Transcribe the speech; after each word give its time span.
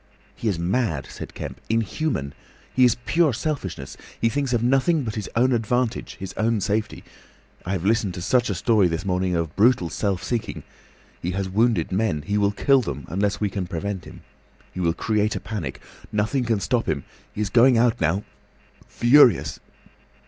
"He 0.35 0.47
is 0.47 0.57
mad," 0.57 1.05
said 1.11 1.35
Kemp; 1.35 1.61
"inhuman. 1.69 2.33
He 2.73 2.85
is 2.85 2.95
pure 3.05 3.33
selfishness. 3.33 3.97
He 4.19 4.29
thinks 4.29 4.51
of 4.51 4.63
nothing 4.63 5.03
but 5.03 5.13
his 5.13 5.29
own 5.35 5.53
advantage, 5.53 6.15
his 6.19 6.33
own 6.37 6.59
safety. 6.59 7.03
I 7.67 7.73
have 7.73 7.85
listened 7.85 8.15
to 8.15 8.21
such 8.23 8.49
a 8.49 8.55
story 8.55 8.87
this 8.87 9.05
morning 9.05 9.35
of 9.35 9.55
brutal 9.55 9.89
self 9.91 10.23
seeking.... 10.23 10.63
He 11.21 11.29
has 11.33 11.47
wounded 11.47 11.91
men. 11.91 12.23
He 12.23 12.39
will 12.39 12.49
kill 12.51 12.81
them 12.81 13.05
unless 13.09 13.39
we 13.39 13.51
can 13.51 13.67
prevent 13.67 14.05
him. 14.05 14.23
He 14.73 14.79
will 14.79 14.93
create 14.95 15.35
a 15.35 15.39
panic. 15.39 15.79
Nothing 16.11 16.45
can 16.45 16.59
stop 16.61 16.87
him. 16.89 17.03
He 17.31 17.41
is 17.41 17.51
going 17.51 17.77
out 17.77 18.01
now—furious!" 18.01 19.59